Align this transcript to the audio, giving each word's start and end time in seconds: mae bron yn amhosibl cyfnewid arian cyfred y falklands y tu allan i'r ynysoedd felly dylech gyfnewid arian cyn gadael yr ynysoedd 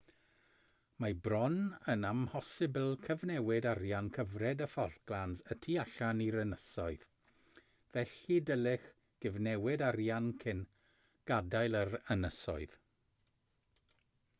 mae 1.03 1.15
bron 1.25 1.57
yn 1.93 2.05
amhosibl 2.11 2.87
cyfnewid 3.07 3.67
arian 3.71 4.09
cyfred 4.15 4.63
y 4.67 4.69
falklands 4.71 5.45
y 5.49 5.57
tu 5.67 5.77
allan 5.83 6.23
i'r 6.29 6.39
ynysoedd 6.45 7.05
felly 7.99 8.39
dylech 8.49 8.89
gyfnewid 9.27 9.87
arian 9.91 10.35
cyn 10.47 10.65
gadael 11.33 11.79
yr 11.85 11.97
ynysoedd 12.19 12.77